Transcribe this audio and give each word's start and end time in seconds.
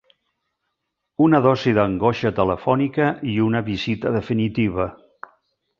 Una 1.25 1.41
dosi 1.47 1.73
d'angoixa 1.79 2.33
telefònica 2.41 3.13
i 3.35 3.37
una 3.51 3.65
visita 3.73 4.17
definitiva. 4.19 4.91